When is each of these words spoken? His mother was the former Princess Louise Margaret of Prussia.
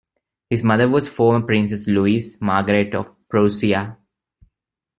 His 0.49 0.63
mother 0.63 0.89
was 0.89 1.05
the 1.05 1.11
former 1.11 1.45
Princess 1.45 1.85
Louise 1.85 2.41
Margaret 2.41 2.95
of 2.95 3.13
Prussia. 3.29 3.99